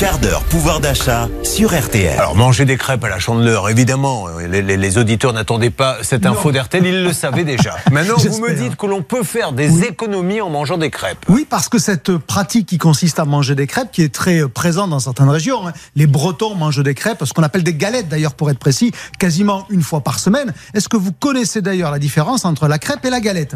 quart 0.00 0.18
d'heure 0.18 0.42
pouvoir 0.44 0.80
d'achat 0.80 1.28
sur 1.42 1.78
RTL. 1.78 2.18
Alors, 2.18 2.34
manger 2.34 2.64
des 2.64 2.78
crêpes 2.78 3.04
à 3.04 3.10
la 3.10 3.18
chandeleur, 3.18 3.68
évidemment, 3.68 4.28
les, 4.38 4.62
les- 4.62 4.78
les 4.78 4.98
auditeurs 4.98 5.34
n'attendaient 5.34 5.68
pas 5.68 5.98
cette 6.00 6.24
info 6.24 6.50
d'RTL, 6.52 6.86
ils 6.86 7.04
le 7.04 7.12
savaient 7.12 7.44
déjà. 7.44 7.76
Maintenant, 7.92 8.14
vous 8.16 8.40
me 8.40 8.54
dites 8.54 8.76
que 8.76 8.86
l'on 8.86 9.02
peut 9.02 9.22
faire 9.22 9.52
des 9.52 9.84
économies 9.84 10.40
en 10.40 10.48
mangeant 10.48 10.78
des 10.78 10.88
crêpes. 10.88 11.18
Oui, 11.28 11.46
parce 11.48 11.68
que 11.68 11.78
cette 11.78 12.16
pratique 12.16 12.66
qui 12.66 12.78
consiste 12.78 13.18
à 13.18 13.26
manger 13.26 13.54
des 13.54 13.66
crêpes, 13.66 13.90
qui 13.92 14.02
est 14.02 14.12
très 14.14 14.40
euh, 14.40 14.48
présente 14.48 14.88
dans 14.88 15.00
certaines 15.00 15.28
régions, 15.28 15.68
hein. 15.68 15.72
les 15.96 16.06
Bretons 16.06 16.54
mangent 16.54 16.82
des 16.82 16.94
crêpes, 16.94 17.22
ce 17.22 17.34
qu'on 17.34 17.42
appelle 17.42 17.62
des 17.62 17.74
galettes 17.74 18.08
d'ailleurs 18.08 18.32
pour 18.32 18.50
être 18.50 18.58
précis, 18.58 18.92
quasiment 19.18 19.66
une 19.68 19.82
fois 19.82 20.00
par 20.00 20.18
semaine. 20.18 20.54
Est-ce 20.72 20.88
que 20.88 20.96
vous 20.96 21.12
connaissez 21.12 21.60
d'ailleurs 21.60 21.90
la 21.90 21.98
différence 21.98 22.46
entre 22.46 22.68
la 22.68 22.78
crêpe 22.78 23.04
et 23.04 23.10
la 23.10 23.20
galette? 23.20 23.54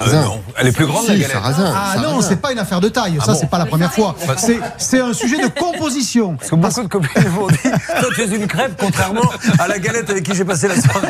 Euh, 0.00 0.22
non, 0.22 0.40
elle 0.56 0.68
est 0.68 0.72
plus 0.72 0.86
grande 0.86 1.06
la 1.06 1.14
Si, 1.14 1.20
galette. 1.20 1.32
sarrasin. 1.36 1.64
Ah 1.74 1.92
sarrasin. 1.94 2.02
non, 2.14 2.20
c'est 2.22 2.36
pas 2.40 2.52
une 2.52 2.58
affaire 2.58 2.80
de 2.80 2.88
taille, 2.88 3.18
ça 3.24 3.32
bon 3.32 3.38
c'est 3.40 3.50
pas 3.50 3.58
la 3.58 3.66
première 3.66 3.92
fois. 3.92 4.14
C'est 4.78 5.00
un 5.00 5.12
sujet 5.12 5.42
de 5.42 5.48
composition. 5.48 6.36
Parce 6.36 6.50
que 6.50 6.54
beaucoup 6.56 6.82
de 6.82 6.88
copines 6.88 7.28
m'ont 7.30 7.48
dit 7.48 7.56
Toi, 7.62 8.08
tu 8.14 8.22
es 8.22 8.26
une 8.36 8.46
crêpe, 8.46 8.74
contrairement 8.78 9.22
à 9.58 9.68
la 9.68 9.78
galette 9.78 10.08
avec 10.10 10.24
qui 10.24 10.34
j'ai 10.34 10.44
passé 10.44 10.68
la 10.68 10.80
soirée. 10.80 11.08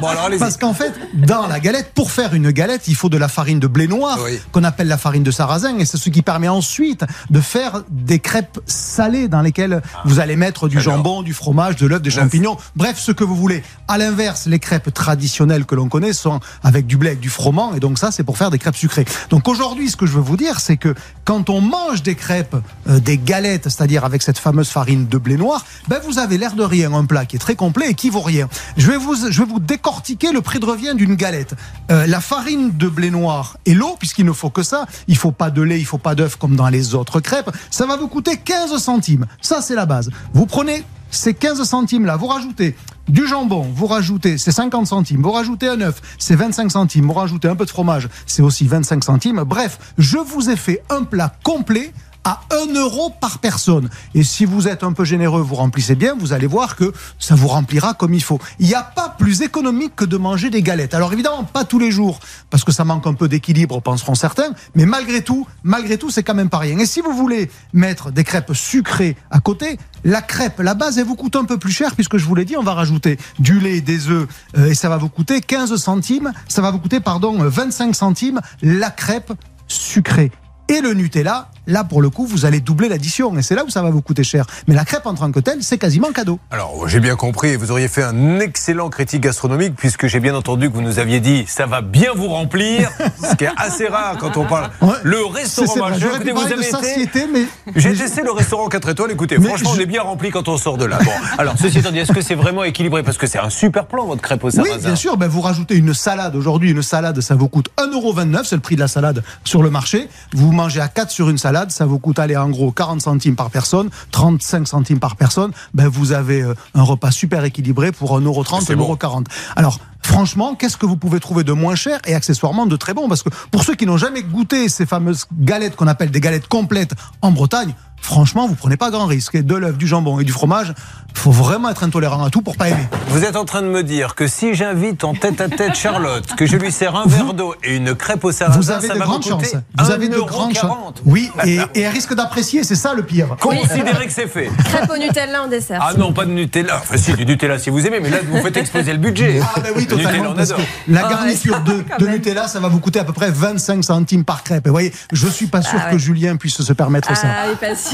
Bon, 0.00 0.08
alors. 0.08 0.28
Parce 0.38 0.56
qu'en 0.56 0.74
fait, 0.74 0.92
dans 1.14 1.46
la 1.46 1.60
galette, 1.60 1.92
pour 1.94 2.10
faire 2.10 2.34
une 2.34 2.50
galette, 2.50 2.88
il 2.88 2.94
faut 2.94 3.08
de 3.08 3.18
la 3.18 3.28
farine 3.28 3.60
de 3.60 3.66
blé 3.66 3.86
noir, 3.88 4.18
Oui. 4.24 4.40
qu'on 4.52 4.64
appelle 4.64 4.88
la 4.88 4.98
farine 4.98 5.22
de 5.22 5.30
sarrasin, 5.30 5.78
et 5.78 5.84
c'est 5.84 5.96
ce 5.98 6.08
qui 6.10 6.22
permet 6.22 6.48
ensuite 6.48 7.04
de 7.30 7.40
faire 7.40 7.82
des 7.90 8.18
crêpes 8.18 8.60
salées 8.66 9.28
dans 9.28 9.40
lesquelles 9.42 9.82
vous 10.04 10.20
allez 10.20 10.36
mettre 10.36 10.68
du 10.68 10.80
jambon, 10.80 11.22
du 11.22 11.34
fromage, 11.34 11.76
de 11.76 11.86
l'œuf, 11.86 12.02
des 12.02 12.10
champignons, 12.10 12.56
bref, 12.76 12.96
ce 12.98 13.12
que 13.12 13.24
vous 13.24 13.36
voulez. 13.36 13.62
À 13.88 13.98
l'inverse, 13.98 14.46
les 14.46 14.58
crêpes 14.58 14.92
traditionnelles 14.92 15.64
que 15.66 15.74
l'on 15.74 15.88
connaît 15.88 16.12
sont 16.12 16.40
avec 16.62 16.86
du 16.86 16.96
blé, 16.96 17.10
avec 17.10 17.20
du 17.20 17.28
froment, 17.30 17.74
et 17.74 17.80
donc 17.80 17.98
ça, 18.04 18.10
c'est 18.10 18.22
pour 18.22 18.36
faire 18.36 18.50
des 18.50 18.58
crêpes 18.58 18.76
sucrées. 18.76 19.06
Donc 19.30 19.48
aujourd'hui, 19.48 19.88
ce 19.88 19.96
que 19.96 20.04
je 20.04 20.12
veux 20.12 20.20
vous 20.20 20.36
dire, 20.36 20.60
c'est 20.60 20.76
que 20.76 20.94
quand 21.24 21.48
on 21.48 21.62
mange 21.62 22.02
des 22.02 22.14
crêpes, 22.14 22.54
euh, 22.86 23.00
des 23.00 23.16
galettes, 23.16 23.64
c'est-à-dire 23.64 24.04
avec 24.04 24.20
cette 24.22 24.38
fameuse 24.38 24.68
farine 24.68 25.06
de 25.06 25.16
blé 25.16 25.38
noir, 25.38 25.64
ben 25.88 25.98
vous 26.04 26.18
avez 26.18 26.36
l'air 26.36 26.52
de 26.54 26.62
rien 26.62 26.92
un 26.92 27.06
plat 27.06 27.24
qui 27.24 27.36
est 27.36 27.38
très 27.38 27.56
complet 27.56 27.88
et 27.88 27.94
qui 27.94 28.10
vaut 28.10 28.20
rien. 28.20 28.46
Je 28.76 28.90
vais 28.90 28.98
vous, 28.98 29.14
je 29.30 29.38
vais 29.42 29.48
vous 29.48 29.58
décortiquer 29.58 30.32
le 30.32 30.42
prix 30.42 30.60
de 30.60 30.66
revient 30.66 30.94
d'une 30.94 31.14
galette. 31.14 31.54
Euh, 31.90 32.06
la 32.06 32.20
farine 32.20 32.76
de 32.76 32.88
blé 32.88 33.10
noir 33.10 33.56
et 33.64 33.72
l'eau, 33.72 33.96
puisqu'il 33.98 34.26
ne 34.26 34.32
faut 34.32 34.50
que 34.50 34.62
ça, 34.62 34.84
il 35.08 35.16
faut 35.16 35.32
pas 35.32 35.48
de 35.48 35.62
lait, 35.62 35.78
il 35.78 35.86
faut 35.86 35.96
pas 35.96 36.14
d'œuf 36.14 36.36
comme 36.36 36.56
dans 36.56 36.68
les 36.68 36.94
autres 36.94 37.20
crêpes, 37.20 37.50
ça 37.70 37.86
va 37.86 37.96
vous 37.96 38.08
coûter 38.08 38.36
15 38.36 38.76
centimes. 38.76 39.24
Ça, 39.40 39.62
c'est 39.62 39.74
la 39.74 39.86
base. 39.86 40.10
Vous 40.34 40.44
prenez 40.44 40.84
ces 41.10 41.32
15 41.32 41.62
centimes 41.62 42.04
là, 42.04 42.16
vous 42.16 42.26
rajoutez 42.26 42.76
du 43.08 43.26
jambon, 43.26 43.66
vous 43.74 43.86
rajoutez 43.86 44.38
c'est 44.38 44.52
50 44.52 44.86
centimes, 44.86 45.22
vous 45.22 45.32
rajoutez 45.32 45.68
un 45.68 45.80
œuf, 45.80 46.00
c'est 46.18 46.36
25 46.36 46.70
centimes, 46.70 47.06
vous 47.06 47.12
rajoutez 47.12 47.48
un 47.48 47.56
peu 47.56 47.64
de 47.64 47.70
fromage, 47.70 48.08
c'est 48.26 48.42
aussi 48.42 48.66
25 48.66 49.04
centimes. 49.04 49.42
Bref, 49.44 49.78
je 49.98 50.18
vous 50.18 50.50
ai 50.50 50.56
fait 50.56 50.82
un 50.90 51.02
plat 51.02 51.34
complet 51.42 51.92
à 52.24 52.40
1 52.50 52.74
euro 52.74 53.10
par 53.20 53.38
personne. 53.38 53.88
Et 54.14 54.22
si 54.22 54.44
vous 54.44 54.66
êtes 54.68 54.82
un 54.82 54.92
peu 54.92 55.04
généreux, 55.04 55.42
vous 55.42 55.54
remplissez 55.54 55.94
bien, 55.94 56.14
vous 56.18 56.32
allez 56.32 56.46
voir 56.46 56.76
que 56.76 56.92
ça 57.18 57.34
vous 57.34 57.48
remplira 57.48 57.94
comme 57.94 58.14
il 58.14 58.22
faut. 58.22 58.40
Il 58.58 58.66
n'y 58.66 58.74
a 58.74 58.82
pas 58.82 59.10
plus 59.10 59.42
économique 59.42 59.94
que 59.94 60.04
de 60.04 60.16
manger 60.16 60.50
des 60.50 60.62
galettes. 60.62 60.94
Alors 60.94 61.12
évidemment, 61.12 61.44
pas 61.44 61.64
tous 61.64 61.78
les 61.78 61.90
jours, 61.90 62.20
parce 62.50 62.64
que 62.64 62.72
ça 62.72 62.84
manque 62.84 63.06
un 63.06 63.14
peu 63.14 63.28
d'équilibre, 63.28 63.80
penseront 63.80 64.14
certains, 64.14 64.54
mais 64.74 64.86
malgré 64.86 65.22
tout, 65.22 65.46
malgré 65.62 65.98
tout, 65.98 66.10
c'est 66.10 66.22
quand 66.22 66.34
même 66.34 66.48
pas 66.48 66.58
rien. 66.58 66.78
Et 66.78 66.86
si 66.86 67.00
vous 67.00 67.12
voulez 67.12 67.50
mettre 67.72 68.10
des 68.10 68.24
crêpes 68.24 68.52
sucrées 68.54 69.16
à 69.30 69.40
côté, 69.40 69.78
la 70.04 70.22
crêpe, 70.22 70.60
la 70.60 70.74
base, 70.74 70.98
elle 70.98 71.06
vous 71.06 71.16
coûte 71.16 71.36
un 71.36 71.44
peu 71.44 71.58
plus 71.58 71.72
cher, 71.72 71.94
puisque 71.94 72.16
je 72.16 72.24
vous 72.24 72.34
l'ai 72.34 72.44
dit, 72.44 72.56
on 72.56 72.62
va 72.62 72.74
rajouter 72.74 73.18
du 73.38 73.60
lait, 73.60 73.80
des 73.80 74.08
œufs, 74.08 74.28
euh, 74.56 74.70
et 74.70 74.74
ça 74.74 74.88
va 74.88 74.96
vous 74.96 75.08
coûter 75.08 75.40
15 75.40 75.76
centimes, 75.76 76.32
ça 76.48 76.62
va 76.62 76.70
vous 76.70 76.78
coûter, 76.78 77.00
pardon, 77.00 77.42
euh, 77.42 77.48
25 77.48 77.94
centimes, 77.94 78.40
la 78.62 78.90
crêpe 78.90 79.32
sucrée. 79.68 80.30
Et 80.68 80.80
le 80.80 80.94
Nutella, 80.94 81.50
là 81.66 81.84
pour 81.84 82.02
le 82.02 82.10
coup, 82.10 82.26
vous 82.26 82.44
allez 82.46 82.60
doubler 82.60 82.88
l'addition 82.88 83.36
et 83.38 83.42
c'est 83.42 83.54
là 83.54 83.64
où 83.64 83.70
ça 83.70 83.82
va 83.82 83.90
vous 83.90 84.02
coûter 84.02 84.24
cher. 84.24 84.44
Mais 84.68 84.74
la 84.74 84.84
crêpe 84.84 85.06
en 85.06 85.14
tant 85.14 85.30
que 85.32 85.40
telle, 85.40 85.62
c'est 85.62 85.78
quasiment 85.78 86.12
cadeau. 86.12 86.38
Alors, 86.50 86.88
j'ai 86.88 87.00
bien 87.00 87.16
compris, 87.16 87.56
vous 87.56 87.70
auriez 87.70 87.88
fait 87.88 88.02
un 88.02 88.40
excellent 88.40 88.88
critique 88.90 89.22
gastronomique, 89.22 89.74
puisque 89.76 90.06
j'ai 90.06 90.20
bien 90.20 90.34
entendu 90.34 90.68
que 90.70 90.74
vous 90.74 90.82
nous 90.82 90.98
aviez 90.98 91.20
dit 91.20 91.44
ça 91.46 91.66
va 91.66 91.80
bien 91.80 92.10
vous 92.14 92.28
remplir, 92.28 92.90
ce 93.22 93.34
qui 93.36 93.44
est 93.44 93.50
assez 93.56 93.86
rare 93.86 94.16
quand 94.18 94.36
on 94.36 94.44
parle. 94.44 94.70
Ouais. 94.80 94.88
Le 95.02 95.24
restaurant 95.26 95.88
écoutez, 95.88 96.24
pu 96.24 96.30
vous 96.30 96.34
parler 96.40 96.50
de 96.50 96.52
avez 96.60 96.68
été. 96.68 96.70
satiété, 96.70 97.26
mais 97.32 97.44
J'ai 97.76 97.94
testé 97.94 98.22
le 98.22 98.30
restaurant 98.32 98.68
4 98.68 98.88
étoiles, 98.90 99.10
écoutez, 99.12 99.38
Mais 99.38 99.46
franchement, 99.48 99.70
je- 99.74 99.78
on 99.78 99.82
est 99.82 99.86
bien 99.86 100.02
rempli 100.02 100.30
quand 100.30 100.48
on 100.48 100.56
sort 100.56 100.76
de 100.78 100.84
là. 100.84 100.98
Bon, 101.04 101.10
alors, 101.38 101.54
ceci 101.58 101.78
étant 101.78 101.90
dit, 101.90 101.98
est-ce 101.98 102.12
que 102.12 102.20
c'est 102.20 102.34
vraiment 102.34 102.64
équilibré? 102.64 103.02
Parce 103.02 103.16
que 103.18 103.26
c'est 103.26 103.38
un 103.38 103.50
super 103.50 103.86
plan, 103.86 104.06
votre 104.06 104.22
crêpe 104.22 104.42
au 104.44 104.48
Oui, 104.48 104.52
sarrasin. 104.52 104.76
bien 104.88 104.96
sûr. 104.96 105.16
Ben, 105.16 105.28
vous 105.28 105.40
rajoutez 105.40 105.76
une 105.76 105.94
salade. 105.94 106.34
Aujourd'hui, 106.36 106.70
une 106.70 106.82
salade, 106.82 107.20
ça 107.20 107.34
vous 107.34 107.48
coûte 107.48 107.68
1,29€. 107.78 108.44
C'est 108.44 108.56
le 108.56 108.60
prix 108.62 108.74
de 108.76 108.80
la 108.80 108.88
salade 108.88 109.22
sur 109.44 109.62
le 109.62 109.70
marché. 109.70 110.08
Vous 110.34 110.52
mangez 110.52 110.80
à 110.80 110.88
4 110.88 111.10
sur 111.10 111.30
une 111.30 111.38
salade. 111.38 111.53
Ça 111.68 111.86
vous 111.86 111.98
coûte, 111.98 112.18
aller 112.18 112.36
en 112.36 112.50
gros, 112.50 112.72
40 112.72 113.00
centimes 113.00 113.36
par 113.36 113.50
personne, 113.50 113.90
35 114.10 114.66
centimes 114.68 114.98
par 114.98 115.16
personne. 115.16 115.52
Ben, 115.72 115.88
vous 115.88 116.12
avez 116.12 116.42
euh, 116.42 116.54
un 116.74 116.82
repas 116.82 117.10
super 117.10 117.44
équilibré 117.44 117.92
pour 117.92 118.18
1,30€, 118.20 118.64
C'est 118.64 118.76
bon. 118.76 118.94
1,40€. 118.94 119.26
Alors, 119.56 119.78
franchement, 120.02 120.54
qu'est-ce 120.54 120.76
que 120.76 120.86
vous 120.86 120.96
pouvez 120.96 121.20
trouver 121.20 121.44
de 121.44 121.52
moins 121.52 121.74
cher 121.74 122.00
et 122.06 122.14
accessoirement 122.14 122.66
de 122.66 122.76
très 122.76 122.94
bon? 122.94 123.08
Parce 123.08 123.22
que 123.22 123.30
pour 123.50 123.64
ceux 123.64 123.74
qui 123.74 123.86
n'ont 123.86 123.96
jamais 123.96 124.22
goûté 124.22 124.68
ces 124.68 124.86
fameuses 124.86 125.26
galettes 125.32 125.76
qu'on 125.76 125.86
appelle 125.86 126.10
des 126.10 126.20
galettes 126.20 126.48
complètes 126.48 126.94
en 127.22 127.32
Bretagne, 127.32 127.74
franchement, 128.04 128.46
vous 128.46 128.54
prenez 128.54 128.76
pas 128.76 128.90
grand 128.90 129.06
risque. 129.06 129.34
Et 129.34 129.42
de 129.42 129.54
l'œuf, 129.54 129.76
du 129.76 129.86
jambon 129.86 130.20
et 130.20 130.24
du 130.24 130.32
fromage, 130.32 130.72
faut 131.14 131.30
vraiment 131.30 131.70
être 131.70 131.82
intolérant 131.84 132.22
à 132.24 132.30
tout 132.30 132.42
pour 132.42 132.56
pas 132.56 132.68
aimer. 132.68 132.86
Vous 133.08 133.24
êtes 133.24 133.36
en 133.36 133.44
train 133.44 133.62
de 133.62 133.68
me 133.68 133.82
dire 133.82 134.14
que 134.14 134.26
si 134.26 134.54
j'invite 134.54 135.04
en 135.04 135.14
tête 135.14 135.40
à 135.40 135.48
tête 135.48 135.74
Charlotte, 135.74 136.26
que 136.36 136.44
je 136.44 136.56
lui 136.56 136.70
sers 136.70 136.94
un 136.94 137.06
verre 137.06 137.32
d'eau 137.34 137.54
et 137.62 137.76
une 137.76 137.94
crêpe 137.94 138.24
au 138.24 138.32
sarrasin, 138.32 138.58
Vous 138.60 138.70
avez 138.70 138.88
ça 138.88 138.94
de 138.94 138.98
grandes 139.00 139.24
chances. 139.24 139.54
Vous 139.78 139.90
avez 139.90 140.08
de 140.08 140.16
1,40 140.16 140.26
grandes 140.26 140.54
chances. 140.54 140.94
Oui, 141.06 141.30
et, 141.44 141.58
et 141.74 141.80
elle 141.82 141.92
risque 141.92 142.14
d'apprécier, 142.14 142.62
c'est 142.64 142.74
ça 142.74 142.94
le 142.94 143.02
pire. 143.04 143.36
Considérez 143.40 144.06
que 144.06 144.12
c'est 144.12 144.26
fait. 144.26 144.50
Crêpe 144.64 144.90
au 144.90 144.98
Nutella 144.98 145.44
en 145.44 145.46
dessert. 145.48 145.80
Ah 145.82 145.94
non, 145.96 146.12
pas 146.12 146.24
de 146.26 146.30
Nutella. 146.30 146.78
Enfin, 146.82 146.96
si, 146.96 147.12
du 147.14 147.24
Nutella 147.24 147.58
si 147.58 147.70
vous 147.70 147.86
aimez, 147.86 148.00
mais 148.00 148.10
là, 148.10 148.18
vous 148.28 148.38
faites 148.42 148.56
exploser 148.56 148.92
le 148.92 148.98
budget. 148.98 149.40
Ah 149.42 149.60
ben 149.60 149.70
oui, 149.76 149.86
Le 149.88 149.96
Nutella, 149.96 150.10
totalement. 150.10 150.30
on 150.32 150.34
Parce 150.34 150.52
que 150.52 150.60
la 150.88 151.02
garniture 151.02 151.60
de. 151.60 152.06
Nutella, 152.08 152.48
ça 152.48 152.60
va 152.60 152.68
vous 152.68 152.80
coûter 152.80 152.98
à 152.98 153.04
peu 153.04 153.12
près 153.12 153.30
25 153.30 153.82
centimes 153.84 154.24
par 154.24 154.42
crêpe. 154.42 154.66
Et 154.66 154.68
vous 154.68 154.74
voyez, 154.74 154.92
je 155.12 155.26
suis 155.28 155.46
pas 155.46 155.62
sûr 155.62 155.78
Ah 155.80 155.86
ouais. 155.86 155.92
que 155.92 155.98
Julien 155.98 156.36
puisse 156.36 156.60
se 156.60 156.72
permettre 156.72 157.16
ça. 157.16 157.28
Ah, 157.28 157.46
il 157.46 157.52
est 157.52 157.56
pas 157.70 157.76
sûr, 157.76 157.92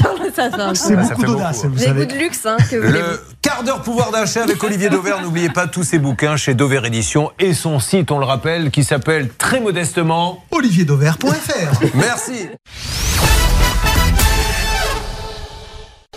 C'est 0.73 0.95
beaucoup 0.95 1.23
d'audace, 1.23 1.65
vous 1.65 1.77
savez. 1.77 2.05
de 2.05 2.15
luxe, 2.15 2.45
hein, 2.45 2.57
que 2.69 2.75
Le 2.75 3.21
quart 3.41 3.63
d'heure 3.63 3.81
pouvoir 3.81 4.11
d'achat 4.11 4.43
avec 4.43 4.63
Olivier 4.63 4.89
Dauvert. 4.89 5.21
N'oubliez 5.23 5.49
pas 5.49 5.67
tous 5.67 5.83
ses 5.83 5.99
bouquins 5.99 6.37
chez 6.37 6.53
Dover 6.53 6.81
Édition 6.85 7.31
et 7.39 7.53
son 7.53 7.79
site, 7.79 8.11
on 8.11 8.19
le 8.19 8.25
rappelle, 8.25 8.71
qui 8.71 8.83
s'appelle 8.83 9.29
très 9.37 9.59
modestement. 9.59 10.43
olivierdauvert.fr 10.51 11.85
Merci. 11.95 12.49